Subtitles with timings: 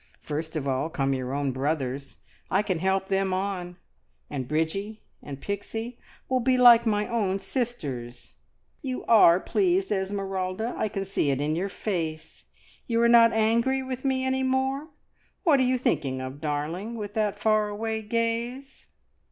[0.23, 2.17] First of all come your own brothers.
[2.49, 3.77] I can help them on,
[4.31, 8.33] and Bridgie and Pixie will be like my own sisters.
[8.81, 12.45] You are pleased, Esmeralda; I can see it in your face.
[12.87, 14.87] You are not angry with me any more?
[15.43, 18.87] What are you thinking of, darling, with that far away gaze?"